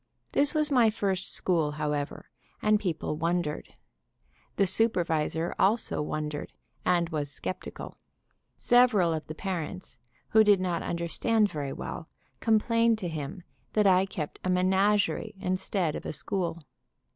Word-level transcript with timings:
This 0.31 0.55
was 0.55 0.71
my 0.71 0.89
first 0.89 1.31
school, 1.31 1.73
however, 1.73 2.25
and 2.59 2.79
people 2.79 3.17
wondered. 3.17 3.75
The 4.55 4.65
supervisor 4.65 5.53
also 5.59 6.01
wondered, 6.01 6.53
and 6.83 7.07
was 7.09 7.31
skeptical. 7.31 7.95
Several 8.57 9.13
of 9.13 9.27
the 9.27 9.35
parents, 9.35 9.99
who 10.29 10.43
did 10.43 10.59
not 10.59 10.81
understand 10.81 11.51
very 11.51 11.71
well, 11.71 12.09
complained 12.39 12.97
to 12.97 13.07
him 13.09 13.43
that 13.73 13.85
I 13.85 14.07
kept 14.07 14.39
a 14.43 14.49
menagerie 14.49 15.35
instead 15.39 15.93
of 15.95 16.07
a 16.07 16.13
school. 16.13 16.63